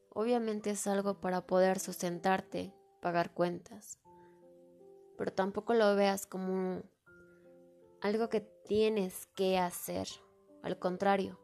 obviamente 0.10 0.72
es 0.72 0.88
algo 0.88 1.22
para 1.22 1.46
poder 1.46 1.80
sustentarte, 1.80 2.74
pagar 3.00 3.34
cuentas, 3.34 4.00
pero 5.18 5.34
tampoco 5.34 5.74
lo 5.74 5.96
veas 5.96 6.26
como 6.26 6.82
algo 8.02 8.30
que 8.30 8.42
tienes 8.42 9.28
que 9.36 9.58
hacer. 9.58 10.08
Al 10.64 10.78
contrario, 10.78 11.40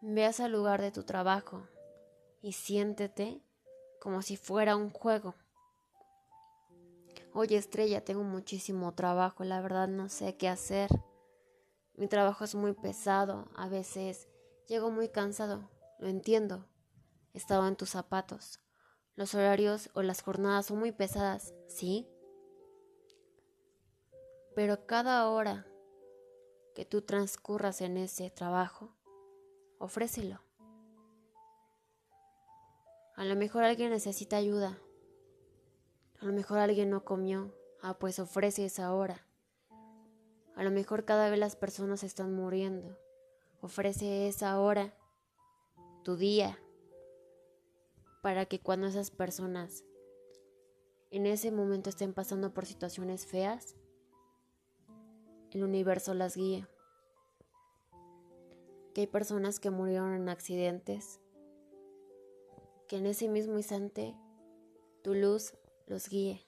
veas 0.00 0.40
al 0.40 0.52
lugar 0.52 0.80
de 0.80 0.92
tu 0.92 1.02
trabajo 1.02 1.66
y 2.42 2.52
siéntete 2.52 3.42
como 4.00 4.22
si 4.22 4.36
fuera 4.36 4.76
un 4.76 4.90
juego. 4.90 5.34
Oye, 7.32 7.56
estrella, 7.56 8.04
tengo 8.04 8.22
muchísimo 8.22 8.94
trabajo, 8.94 9.44
la 9.44 9.60
verdad 9.60 9.88
no 9.88 10.08
sé 10.08 10.36
qué 10.36 10.48
hacer. 10.48 10.88
Mi 11.94 12.08
trabajo 12.08 12.44
es 12.44 12.54
muy 12.54 12.72
pesado, 12.72 13.48
a 13.56 13.68
veces 13.68 14.28
llego 14.68 14.90
muy 14.90 15.08
cansado, 15.08 15.68
lo 15.98 16.08
entiendo. 16.08 16.66
He 17.34 17.38
estado 17.38 17.66
en 17.68 17.76
tus 17.76 17.90
zapatos. 17.90 18.60
Los 19.16 19.34
horarios 19.34 19.90
o 19.94 20.02
las 20.02 20.22
jornadas 20.22 20.66
son 20.66 20.78
muy 20.78 20.92
pesadas, 20.92 21.54
¿sí? 21.68 22.06
Pero 24.54 24.86
cada 24.86 25.28
hora 25.30 25.66
que 26.74 26.84
tú 26.84 27.00
transcurras 27.00 27.80
en 27.80 27.96
ese 27.96 28.30
trabajo, 28.30 28.94
ofrécelo. 29.78 30.42
A 33.16 33.24
lo 33.24 33.34
mejor 33.36 33.64
alguien 33.64 33.90
necesita 33.90 34.36
ayuda. 34.36 34.78
A 36.20 36.26
lo 36.26 36.34
mejor 36.34 36.58
alguien 36.58 36.90
no 36.90 37.02
comió. 37.02 37.54
Ah, 37.80 37.98
pues 37.98 38.18
ofrece 38.18 38.66
esa 38.66 38.92
hora. 38.92 39.26
A 40.54 40.62
lo 40.62 40.70
mejor 40.70 41.06
cada 41.06 41.30
vez 41.30 41.38
las 41.38 41.56
personas 41.56 42.02
están 42.02 42.34
muriendo. 42.34 42.98
Ofrece 43.62 44.28
esa 44.28 44.60
hora, 44.60 44.94
tu 46.02 46.16
día, 46.16 46.58
para 48.22 48.46
que 48.46 48.60
cuando 48.60 48.86
esas 48.86 49.10
personas 49.10 49.84
en 51.10 51.26
ese 51.26 51.50
momento 51.50 51.90
estén 51.90 52.12
pasando 52.12 52.52
por 52.52 52.66
situaciones 52.66 53.26
feas, 53.26 53.76
el 55.52 55.64
universo 55.64 56.14
las 56.14 56.36
guíe. 56.36 56.66
Que 58.94 59.02
hay 59.02 59.06
personas 59.06 59.60
que 59.60 59.70
murieron 59.70 60.12
en 60.14 60.28
accidentes, 60.28 61.20
que 62.88 62.96
en 62.96 63.06
ese 63.06 63.28
mismo 63.28 63.56
instante 63.56 64.16
tu 65.02 65.14
luz 65.14 65.54
los 65.86 66.08
guíe. 66.08 66.46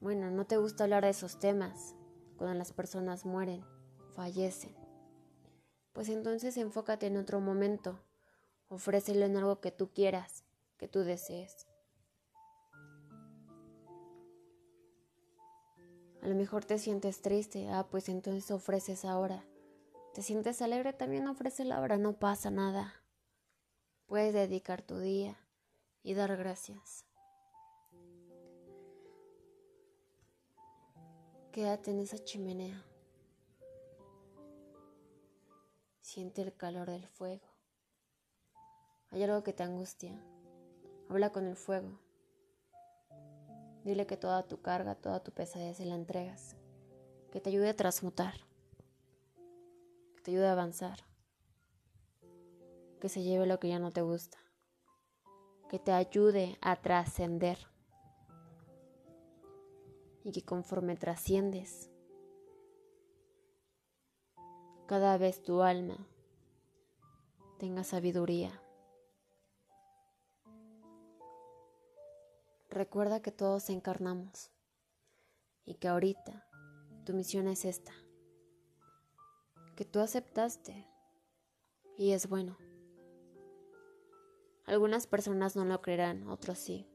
Bueno, 0.00 0.30
no 0.30 0.46
te 0.46 0.56
gusta 0.56 0.84
hablar 0.84 1.04
de 1.04 1.10
esos 1.10 1.38
temas 1.38 1.94
cuando 2.36 2.56
las 2.58 2.72
personas 2.72 3.24
mueren, 3.24 3.64
fallecen. 4.12 4.76
Pues 5.92 6.08
entonces 6.10 6.56
enfócate 6.58 7.06
en 7.06 7.16
otro 7.16 7.40
momento, 7.40 7.98
ofrécelo 8.68 9.24
en 9.24 9.36
algo 9.36 9.60
que 9.60 9.70
tú 9.70 9.92
quieras, 9.92 10.44
que 10.76 10.88
tú 10.88 11.00
desees. 11.00 11.66
A 16.22 16.28
lo 16.28 16.34
mejor 16.34 16.64
te 16.64 16.78
sientes 16.78 17.22
triste, 17.22 17.68
ah, 17.68 17.86
pues 17.88 18.08
entonces 18.08 18.50
ofreces 18.50 19.04
ahora. 19.04 19.44
¿Te 20.12 20.22
sientes 20.22 20.60
alegre? 20.62 20.92
También 20.92 21.28
ofrece 21.28 21.64
la 21.64 21.80
hora, 21.80 21.98
no 21.98 22.14
pasa 22.14 22.50
nada. 22.50 22.94
Puedes 24.06 24.32
dedicar 24.32 24.82
tu 24.82 24.98
día 24.98 25.36
y 26.02 26.14
dar 26.14 26.36
gracias. 26.36 27.04
Quédate 31.52 31.90
en 31.90 32.00
esa 32.00 32.18
chimenea. 32.18 32.84
Siente 36.00 36.42
el 36.42 36.54
calor 36.54 36.90
del 36.90 37.06
fuego. 37.08 37.55
Hay 39.16 39.22
algo 39.22 39.42
que 39.42 39.54
te 39.54 39.62
angustia. 39.62 40.12
Habla 41.08 41.32
con 41.32 41.46
el 41.46 41.56
fuego. 41.56 41.88
Dile 43.82 44.06
que 44.06 44.18
toda 44.18 44.42
tu 44.42 44.60
carga, 44.60 44.94
toda 44.94 45.24
tu 45.24 45.32
pesadez 45.32 45.78
se 45.78 45.86
la 45.86 45.94
entregas. 45.94 46.54
Que 47.32 47.40
te 47.40 47.48
ayude 47.48 47.70
a 47.70 47.74
transmutar. 47.74 48.34
Que 50.16 50.22
te 50.22 50.30
ayude 50.32 50.48
a 50.48 50.52
avanzar. 50.52 50.98
Que 53.00 53.08
se 53.08 53.22
lleve 53.22 53.46
lo 53.46 53.58
que 53.58 53.70
ya 53.70 53.78
no 53.78 53.90
te 53.90 54.02
gusta. 54.02 54.36
Que 55.70 55.78
te 55.78 55.92
ayude 55.92 56.58
a 56.60 56.76
trascender. 56.76 57.56
Y 60.24 60.32
que 60.32 60.44
conforme 60.44 60.94
trasciendes, 60.94 61.90
cada 64.86 65.16
vez 65.16 65.42
tu 65.42 65.62
alma 65.62 66.06
tenga 67.58 67.82
sabiduría 67.82 68.60
Recuerda 72.76 73.22
que 73.22 73.32
todos 73.32 73.70
encarnamos 73.70 74.50
y 75.64 75.76
que 75.76 75.88
ahorita 75.88 76.46
tu 77.06 77.14
misión 77.14 77.48
es 77.48 77.64
esta, 77.64 77.94
que 79.76 79.86
tú 79.86 80.00
aceptaste 80.00 80.86
y 81.96 82.12
es 82.12 82.28
bueno. 82.28 82.58
Algunas 84.66 85.06
personas 85.06 85.56
no 85.56 85.64
lo 85.64 85.80
creerán, 85.80 86.28
otros 86.28 86.58
sí, 86.58 86.86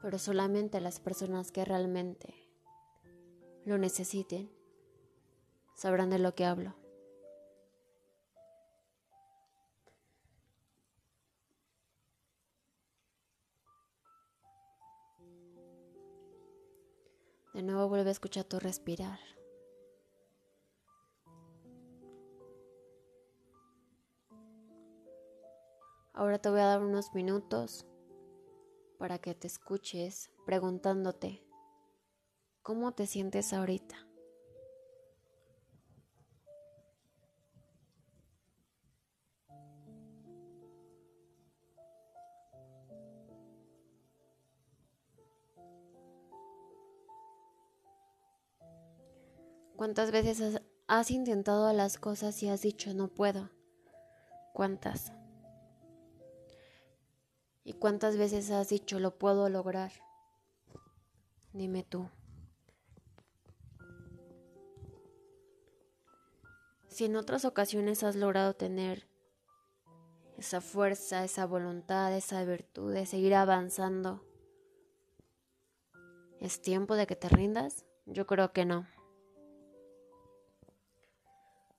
pero 0.00 0.18
solamente 0.18 0.80
las 0.80 1.00
personas 1.00 1.52
que 1.52 1.66
realmente 1.66 2.34
lo 3.66 3.76
necesiten 3.76 4.50
sabrán 5.74 6.08
de 6.08 6.18
lo 6.18 6.34
que 6.34 6.46
hablo. 6.46 6.77
Nuevo 17.68 17.88
vuelve 17.88 18.08
a 18.08 18.12
escuchar 18.12 18.44
tu 18.44 18.58
respirar. 18.58 19.18
Ahora 26.14 26.38
te 26.40 26.48
voy 26.50 26.60
a 26.60 26.66
dar 26.66 26.82
unos 26.82 27.14
minutos 27.14 27.86
para 28.98 29.18
que 29.18 29.34
te 29.34 29.46
escuches 29.46 30.30
preguntándote, 30.46 31.46
¿cómo 32.62 32.92
te 32.92 33.06
sientes 33.06 33.52
ahorita? 33.52 34.07
¿Cuántas 49.78 50.10
veces 50.10 50.60
has, 50.88 51.10
intentado 51.12 51.72
las 51.72 51.98
cosas 51.98 52.42
y 52.42 52.48
has 52.48 52.62
dicho 52.62 52.92
no 52.94 53.06
puedo? 53.06 53.48
¿Cuántas? 54.52 55.12
¿Y 57.62 57.74
cuántas 57.74 58.16
veces 58.16 58.50
has 58.50 58.70
dicho 58.70 58.98
lo 58.98 59.16
puedo 59.16 59.48
lograr? 59.48 59.92
Dime 61.52 61.84
tú. 61.84 62.10
Si 66.88 67.04
en 67.04 67.14
otras 67.14 67.44
ocasiones 67.44 68.02
has 68.02 68.16
logrado 68.16 68.54
tener 68.54 69.06
esa 70.38 70.60
fuerza, 70.60 71.22
esa 71.22 71.46
voluntad, 71.46 72.12
esa 72.16 72.42
virtud 72.42 72.92
de 72.92 73.06
seguir 73.06 73.36
avanzando, 73.36 74.24
¿es 76.40 76.60
tiempo 76.60 76.96
de 76.96 77.06
que 77.06 77.14
te 77.14 77.28
rindas? 77.28 77.84
Yo 78.06 78.26
creo 78.26 78.52
que 78.52 78.64
no. 78.64 78.97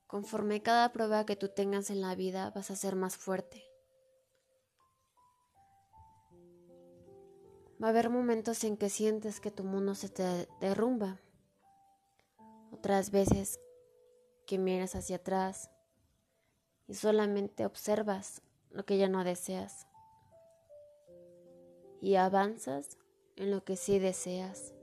Conforme 0.10 0.63
cada 0.63 0.91
prueba 0.91 1.24
que 1.24 1.36
tú 1.36 1.50
tengas 1.50 1.91
en 1.91 2.02
la 2.02 2.15
vida 2.15 2.50
vas 2.50 2.72
a 2.72 2.76
ser 2.76 2.95
más 2.95 3.15
fuerte. 3.15 3.63
Va 7.80 7.86
a 7.86 7.89
haber 7.91 8.10
momentos 8.10 8.63
en 8.63 8.76
que 8.76 8.89
sientes 8.89 9.39
que 9.39 9.52
tu 9.52 9.63
mundo 9.63 9.93
se 9.93 10.10
te 10.10 10.50
derrumba. 10.60 11.19
Otras 12.72 13.12
veces 13.12 13.60
que 14.48 14.58
miras 14.58 14.95
hacia 14.95 15.17
atrás 15.17 15.69
y 16.88 16.95
solamente 16.95 17.67
observas 17.67 18.41
lo 18.72 18.88
que 18.88 18.98
ya 18.98 19.10
no 19.10 19.24
deseas. 19.24 19.86
Y 22.02 22.15
avanzas 22.15 22.98
en 23.36 23.52
lo 23.52 23.63
que 23.63 23.76
sí 23.76 24.00
deseas. 24.00 24.74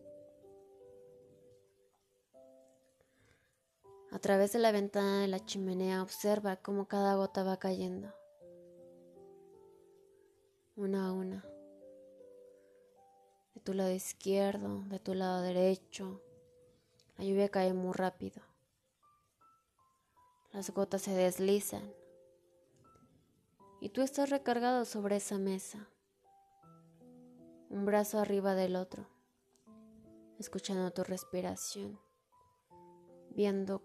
A 4.17 4.19
través 4.19 4.55
de 4.55 4.59
la 4.59 4.73
ventana 4.73 5.21
de 5.21 5.29
la 5.29 5.45
chimenea 5.45 6.03
observa 6.03 6.57
cómo 6.57 6.89
cada 6.89 7.17
gota 7.17 7.45
va 7.45 7.59
cayendo, 7.59 8.15
una 10.75 11.09
a 11.09 11.13
una. 11.13 11.45
De 13.53 13.61
tu 13.61 13.75
lado 13.75 13.91
izquierdo, 13.93 14.81
de 14.89 14.99
tu 15.01 15.13
lado 15.13 15.43
derecho, 15.43 16.23
la 17.19 17.27
lluvia 17.27 17.51
cae 17.51 17.75
muy 17.75 17.93
rápido. 17.93 18.41
Las 20.51 20.71
gotas 20.71 21.03
se 21.03 21.11
deslizan. 21.11 21.93
Y 23.83 23.91
tú 23.91 24.01
estás 24.01 24.31
recargado 24.31 24.87
sobre 24.87 25.17
esa 25.17 25.37
mesa, 25.37 25.91
un 27.69 27.85
brazo 27.85 28.19
arriba 28.19 28.55
del 28.55 28.77
otro, 28.77 29.11
escuchando 30.39 30.91
tu 30.91 31.05
respiración, 31.05 32.01
viendo 33.29 33.83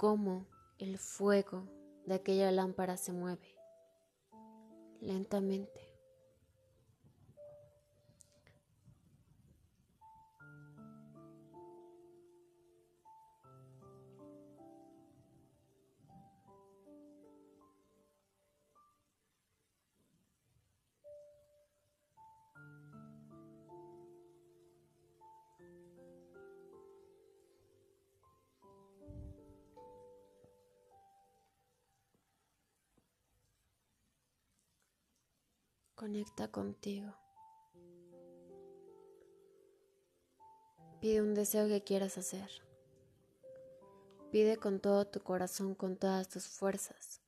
cómo 0.00 0.46
el 0.78 0.96
fuego 0.96 1.68
de 2.06 2.14
aquella 2.14 2.50
lámpara 2.50 2.96
se 2.96 3.12
mueve 3.12 3.54
lentamente. 5.02 5.89
Conecta 36.00 36.48
contigo. 36.48 37.14
Pide 40.98 41.20
un 41.20 41.34
deseo 41.34 41.68
que 41.68 41.84
quieras 41.84 42.16
hacer. 42.16 42.48
Pide 44.32 44.56
con 44.56 44.80
todo 44.80 45.06
tu 45.06 45.20
corazón, 45.20 45.74
con 45.74 45.98
todas 45.98 46.30
tus 46.30 46.48
fuerzas, 46.48 47.20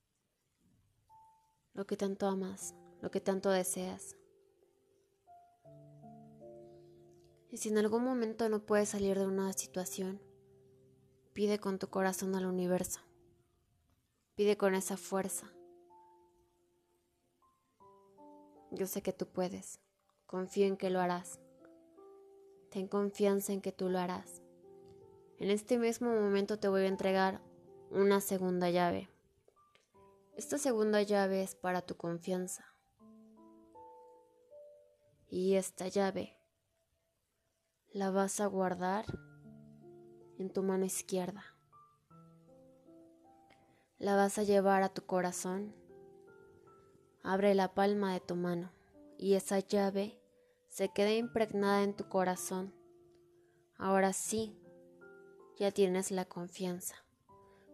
lo 1.75 1.87
que 1.87 1.99
tanto 1.99 2.27
amas, 2.27 2.75
lo 3.03 3.11
que 3.11 3.21
tanto 3.21 3.51
deseas. 3.51 4.17
Y 7.51 7.59
si 7.59 7.69
en 7.69 7.77
algún 7.77 8.05
momento 8.05 8.49
no 8.49 8.65
puedes 8.65 8.89
salir 8.89 9.19
de 9.19 9.27
una 9.27 9.53
situación, 9.53 10.19
pide 11.35 11.59
con 11.59 11.79
tu 11.79 11.89
corazón 11.89 12.35
al 12.37 12.47
universo. 12.47 13.01
Pide 14.35 14.57
con 14.57 14.75
esa 14.75 14.97
fuerza. 14.97 15.53
Yo 18.73 18.87
sé 18.87 19.03
que 19.03 19.13
tú 19.13 19.27
puedes. 19.27 19.81
Confío 20.25 20.67
en 20.67 20.79
que 20.79 20.89
lo 20.89 20.99
harás. 20.99 21.39
Ten 22.71 22.89
confianza 22.89 23.53
en 23.53 23.61
que 23.61 23.71
tú 23.71 23.91
lo 23.91 23.99
harás. 23.99 24.41
En 25.39 25.51
este 25.51 25.77
mismo 25.77 26.09
momento 26.09 26.59
te 26.59 26.69
voy 26.69 26.83
a 26.83 26.89
entregar 26.89 27.43
una 27.91 28.23
segunda 28.23 28.71
llave. 28.71 29.11
Esta 30.37 30.57
segunda 30.57 31.03
llave 31.03 31.43
es 31.43 31.55
para 31.55 31.83
tu 31.83 31.99
confianza. 31.99 32.65
Y 35.29 35.57
esta 35.57 35.89
llave 35.89 36.39
la 37.91 38.11
vas 38.11 38.41
a 38.41 38.47
guardar 38.47 39.05
en 40.39 40.51
tu 40.51 40.63
mano 40.63 40.87
izquierda. 40.87 41.45
La 43.99 44.17
vas 44.17 44.39
a 44.39 44.45
llevar 44.45 44.83
a 44.83 44.89
tu 44.89 45.05
corazón 45.05 45.75
Abre 47.25 47.55
la 47.55 47.73
palma 47.73 48.13
de 48.13 48.19
tu 48.19 48.35
mano 48.35 48.73
y 49.17 49.35
esa 49.35 49.61
llave 49.61 50.21
se 50.69 50.89
queda 50.89 51.13
impregnada 51.13 51.85
en 51.85 51.95
tu 51.95 52.09
corazón. 52.09 52.75
Ahora 53.79 54.13
sí, 54.13 54.59
ya 55.57 55.71
tienes 55.71 56.11
la 56.11 56.25
confianza. 56.25 56.97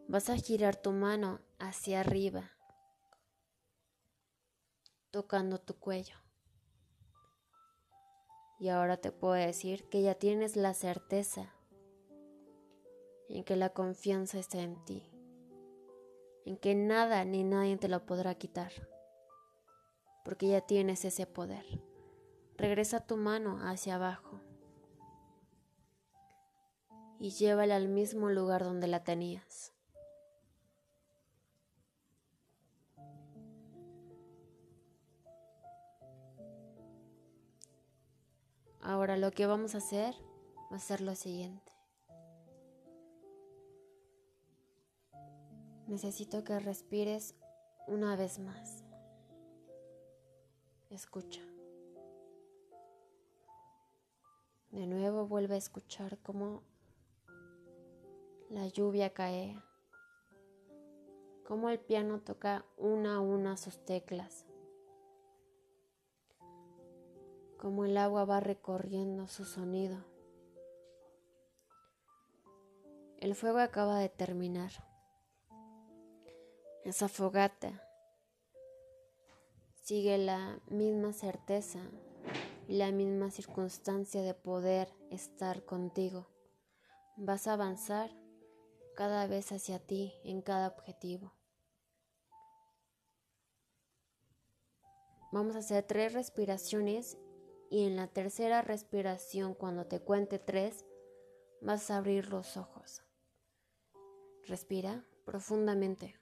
Vas 0.06 0.28
a 0.28 0.36
girar 0.36 0.76
tu 0.76 0.92
mano 0.92 1.40
hacia 1.58 2.00
arriba, 2.00 2.50
tocando 5.10 5.58
tu 5.58 5.78
cuello. 5.78 6.16
Y 8.58 8.68
ahora 8.68 8.98
te 8.98 9.12
puedo 9.12 9.32
decir 9.32 9.88
que 9.88 10.02
ya 10.02 10.14
tienes 10.14 10.56
la 10.56 10.74
certeza 10.74 11.54
en 13.30 13.44
que 13.44 13.56
la 13.56 13.70
confianza 13.70 14.38
está 14.38 14.60
en 14.60 14.84
ti, 14.84 15.10
en 16.44 16.58
que 16.58 16.74
nada 16.74 17.24
ni 17.24 17.44
nadie 17.44 17.78
te 17.78 17.88
lo 17.88 18.04
podrá 18.04 18.34
quitar 18.34 18.72
porque 20.28 20.46
ya 20.46 20.60
tienes 20.60 21.06
ese 21.06 21.24
poder. 21.26 21.64
Regresa 22.58 23.00
tu 23.00 23.16
mano 23.16 23.60
hacia 23.62 23.94
abajo 23.94 24.38
y 27.18 27.30
llévala 27.30 27.76
al 27.76 27.88
mismo 27.88 28.28
lugar 28.28 28.62
donde 28.62 28.88
la 28.88 29.02
tenías. 29.02 29.72
Ahora 38.82 39.16
lo 39.16 39.30
que 39.30 39.46
vamos 39.46 39.74
a 39.74 39.78
hacer 39.78 40.14
va 40.70 40.76
a 40.76 40.80
ser 40.80 41.00
lo 41.00 41.14
siguiente. 41.14 41.72
Necesito 45.86 46.44
que 46.44 46.60
respires 46.60 47.34
una 47.86 48.14
vez 48.14 48.38
más. 48.38 48.87
Escucha. 50.98 51.40
De 54.72 54.84
nuevo 54.88 55.28
vuelve 55.28 55.54
a 55.54 55.58
escuchar 55.58 56.18
cómo 56.24 56.64
la 58.50 58.66
lluvia 58.66 59.14
cae, 59.14 59.62
cómo 61.46 61.68
el 61.68 61.78
piano 61.78 62.20
toca 62.20 62.64
una 62.76 63.14
a 63.14 63.20
una 63.20 63.56
sus 63.56 63.78
teclas, 63.84 64.44
cómo 67.58 67.84
el 67.84 67.96
agua 67.96 68.24
va 68.24 68.40
recorriendo 68.40 69.28
su 69.28 69.44
sonido. 69.44 70.04
El 73.18 73.36
fuego 73.36 73.60
acaba 73.60 74.00
de 74.00 74.08
terminar. 74.08 74.72
Esa 76.82 77.08
fogata 77.08 77.87
sigue 79.88 80.18
la 80.18 80.60
misma 80.68 81.14
certeza 81.14 81.80
y 82.68 82.74
la 82.74 82.92
misma 82.92 83.30
circunstancia 83.30 84.20
de 84.20 84.34
poder 84.34 84.92
estar 85.10 85.64
contigo. 85.64 86.28
Vas 87.16 87.46
a 87.46 87.54
avanzar 87.54 88.10
cada 88.94 89.26
vez 89.26 89.50
hacia 89.50 89.78
ti 89.78 90.12
en 90.24 90.42
cada 90.42 90.68
objetivo. 90.68 91.32
Vamos 95.32 95.56
a 95.56 95.60
hacer 95.60 95.84
tres 95.84 96.12
respiraciones 96.12 97.16
y 97.70 97.86
en 97.86 97.96
la 97.96 98.08
tercera 98.08 98.60
respiración, 98.60 99.54
cuando 99.54 99.86
te 99.86 100.00
cuente 100.00 100.38
tres, 100.38 100.84
vas 101.62 101.90
a 101.90 101.96
abrir 101.96 102.28
los 102.28 102.58
ojos. 102.58 103.02
Respira 104.44 105.06
profundamente. 105.24 106.14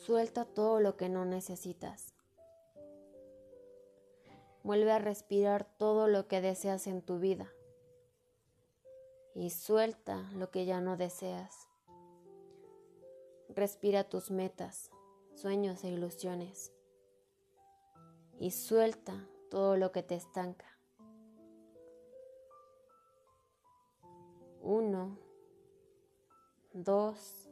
Suelta 0.00 0.46
todo 0.46 0.80
lo 0.80 0.96
que 0.96 1.10
no 1.10 1.26
necesitas. 1.26 2.14
Vuelve 4.62 4.92
a 4.92 4.98
respirar 4.98 5.66
todo 5.76 6.08
lo 6.08 6.26
que 6.26 6.40
deseas 6.40 6.86
en 6.86 7.02
tu 7.02 7.18
vida. 7.18 7.52
Y 9.34 9.50
suelta 9.50 10.22
lo 10.32 10.50
que 10.50 10.64
ya 10.64 10.80
no 10.80 10.96
deseas. 10.96 11.68
Respira 13.50 14.04
tus 14.04 14.30
metas, 14.30 14.90
sueños 15.34 15.84
e 15.84 15.90
ilusiones. 15.90 16.72
Y 18.38 18.52
suelta 18.52 19.28
todo 19.50 19.76
lo 19.76 19.92
que 19.92 20.02
te 20.02 20.14
estanca. 20.14 20.78
Uno, 24.62 25.18
dos, 26.72 27.50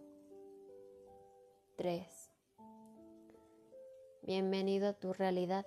tres. 1.76 2.17
Bienvenido 4.28 4.90
a 4.90 4.92
tu 4.92 5.14
realidad. 5.14 5.64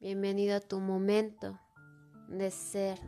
Bienvenido 0.00 0.56
a 0.56 0.60
tu 0.60 0.80
momento 0.80 1.56
de 2.26 2.50
ser 2.50 2.98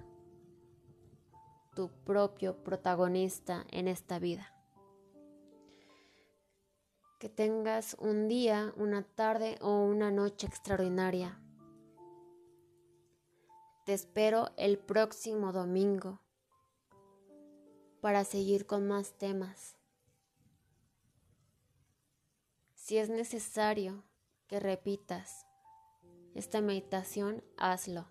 tu 1.74 1.90
propio 2.04 2.62
protagonista 2.62 3.66
en 3.72 3.88
esta 3.88 4.20
vida. 4.20 4.54
Que 7.18 7.28
tengas 7.28 7.96
un 7.98 8.28
día, 8.28 8.72
una 8.76 9.02
tarde 9.02 9.58
o 9.62 9.80
una 9.80 10.12
noche 10.12 10.46
extraordinaria. 10.46 11.42
Te 13.84 13.94
espero 13.94 14.50
el 14.56 14.78
próximo 14.78 15.52
domingo 15.52 16.20
para 18.00 18.22
seguir 18.22 18.64
con 18.64 18.86
más 18.86 19.18
temas. 19.18 19.76
Si 22.76 22.96
es 22.96 23.08
necesario, 23.10 24.04
que 24.50 24.58
repitas 24.58 25.46
esta 26.34 26.60
meditación, 26.60 27.44
hazlo. 27.56 28.08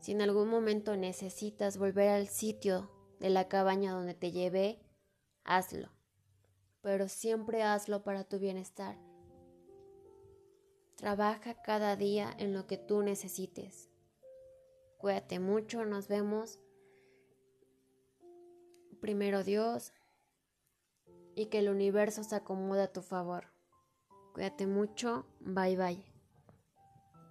Si 0.00 0.12
en 0.12 0.20
algún 0.20 0.48
momento 0.48 0.98
necesitas 0.98 1.78
volver 1.78 2.10
al 2.10 2.28
sitio 2.28 2.90
de 3.20 3.30
la 3.30 3.48
cabaña 3.48 3.92
donde 3.92 4.12
te 4.12 4.32
llevé, 4.32 4.82
hazlo. 5.42 5.88
Pero 6.82 7.08
siempre 7.08 7.62
hazlo 7.62 8.04
para 8.04 8.24
tu 8.24 8.38
bienestar. 8.38 8.98
Trabaja 10.96 11.62
cada 11.62 11.96
día 11.96 12.30
en 12.38 12.52
lo 12.52 12.66
que 12.66 12.76
tú 12.76 13.02
necesites. 13.02 13.88
Cuídate 14.98 15.38
mucho, 15.38 15.86
nos 15.86 16.06
vemos. 16.06 16.58
Primero 19.00 19.42
Dios 19.42 19.94
y 21.34 21.46
que 21.46 21.60
el 21.60 21.70
universo 21.70 22.22
se 22.24 22.36
acomode 22.36 22.82
a 22.82 22.92
tu 22.92 23.00
favor. 23.00 23.53
Cuídate 24.34 24.66
mucho, 24.66 25.24
bye 25.40 25.76
bye. 25.76 26.13